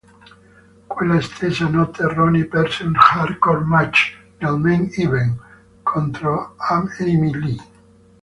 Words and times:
Quella 0.87 1.21
stessa 1.21 1.67
notte 1.67 2.01
Roni 2.11 2.43
perse 2.45 2.81
un 2.81 2.95
Hardcore 2.95 3.63
Match 3.65 4.17
nel 4.39 4.57
main 4.57 4.89
event, 4.95 5.39
contro 5.83 6.55
Amy 6.57 7.31
Lee. 7.37 7.63